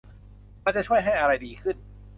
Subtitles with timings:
[0.63, 1.75] มันจะช่วยให้อะไรดีขึ้น